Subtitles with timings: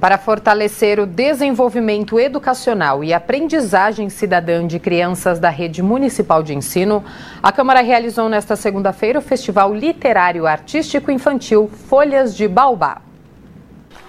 [0.00, 7.04] Para fortalecer o desenvolvimento educacional e aprendizagem cidadã de crianças da rede municipal de ensino,
[7.42, 13.02] a Câmara realizou nesta segunda-feira o Festival Literário Artístico Infantil Folhas de Baobá.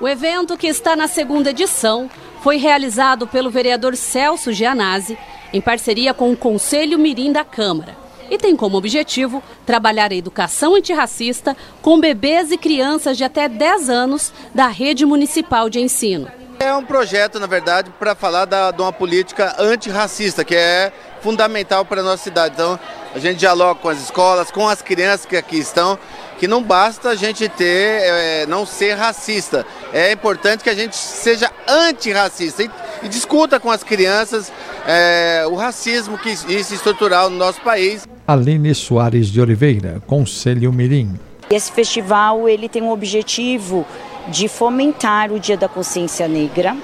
[0.00, 2.08] O evento, que está na segunda edição,
[2.42, 5.18] foi realizado pelo vereador Celso Gianazzi,
[5.52, 10.74] em parceria com o Conselho Mirim da Câmara e tem como objetivo trabalhar a educação
[10.74, 16.28] antirracista com bebês e crianças de até 10 anos da rede municipal de ensino.
[16.58, 21.84] É um projeto, na verdade, para falar da, de uma política antirracista, que é fundamental
[21.84, 22.54] para a nossa cidade.
[22.54, 22.78] Então,
[23.14, 25.98] a gente dialoga com as escolas, com as crianças que aqui estão,
[26.38, 29.66] que não basta a gente ter, é, não ser racista.
[29.92, 32.70] É importante que a gente seja antirracista e,
[33.02, 34.52] e discuta com as crianças
[34.86, 38.06] é, o racismo que existe estrutural no nosso país.
[38.26, 41.18] Aline Soares de Oliveira, Conselho Mirim.
[41.50, 43.84] Esse festival ele tem um objetivo
[44.28, 46.76] de fomentar o Dia da Consciência Negra,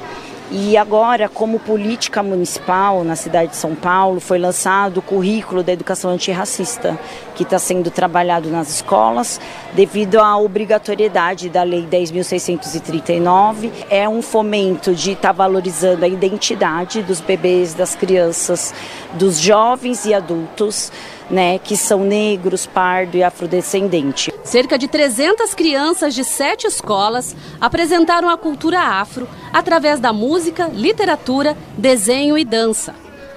[0.51, 5.75] e agora, como política municipal na cidade de São Paulo, foi lançado o currículo da
[5.75, 6.99] educação antirracista,
[7.35, 9.39] que está sendo trabalhado nas escolas
[9.75, 13.71] devido à obrigatoriedade da Lei 10.639.
[13.91, 18.73] É um fomento de estar tá valorizando a identidade dos bebês, das crianças,
[19.15, 20.91] dos jovens e adultos
[21.31, 24.33] né, que são negros, pardo e afrodescendente.
[24.45, 31.57] Cerca de 300 crianças de sete escolas apresentaram a cultura afro através da música, literatura,
[31.77, 32.95] desenho e dança.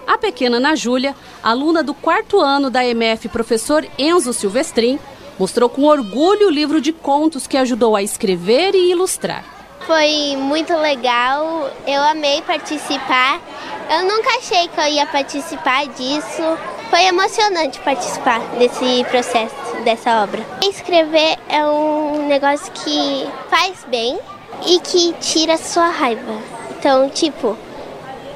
[0.08, 5.00] A pequena Ana Júlia, aluna do quarto ano da MF Professor Enzo Silvestrin,
[5.38, 9.44] mostrou com orgulho o livro de contos que ajudou a escrever e ilustrar.
[9.88, 13.42] Foi muito legal, eu amei participar.
[13.89, 16.58] Eu nunca achei que eu ia participar disso.
[16.92, 20.45] Foi emocionante participar desse processo, dessa obra.
[20.61, 24.20] Escrever é um negócio que faz bem
[24.67, 26.38] e que tira sua raiva.
[26.78, 27.58] Então, tipo,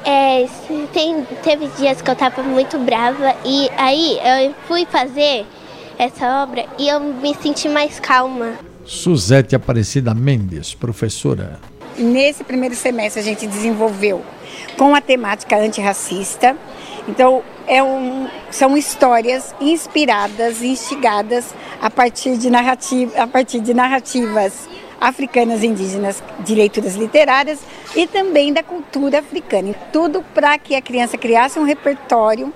[0.05, 0.47] é,
[0.93, 5.45] tem, teve dias que eu tava muito brava e aí eu fui fazer
[5.99, 8.53] essa obra e eu me senti mais calma.
[8.85, 11.59] Suzete Aparecida Mendes, professora.
[11.97, 14.23] Nesse primeiro semestre a gente desenvolveu
[14.77, 16.57] com a temática antirracista.
[17.07, 24.67] Então, é um, são histórias inspiradas, instigadas a partir de, narrativa, a partir de narrativas
[24.99, 27.59] africanas indígenas de leituras literárias
[27.95, 29.73] e também da cultura africana.
[29.91, 32.53] Tudo para que a criança criasse um repertório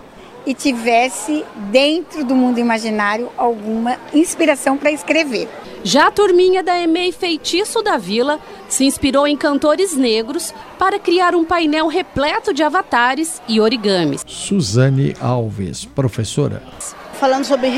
[0.49, 5.47] e tivesse dentro do mundo imaginário alguma inspiração para escrever.
[5.83, 11.35] Já a turminha da EMEI Feitiço da Vila se inspirou em cantores negros para criar
[11.35, 14.23] um painel repleto de avatares e origamis.
[14.25, 16.63] Suzane Alves, professora.
[17.13, 17.69] Falando sobre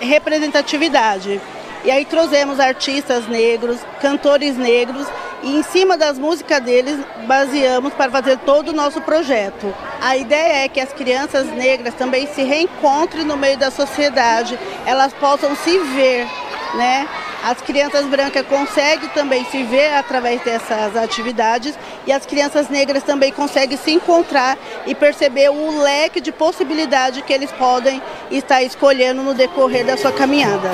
[0.00, 1.40] representatividade.
[1.82, 5.06] E aí trouxemos artistas negros, cantores negros
[5.42, 9.72] e em cima das músicas deles baseamos para fazer todo o nosso projeto.
[10.00, 15.12] A ideia é que as crianças negras também se reencontrem no meio da sociedade, elas
[15.14, 16.26] possam se ver,
[16.74, 17.08] né?
[17.44, 23.30] As crianças brancas conseguem também se ver através dessas atividades e as crianças negras também
[23.30, 29.32] conseguem se encontrar e perceber o leque de possibilidade que eles podem estar escolhendo no
[29.32, 30.70] decorrer da sua caminhada.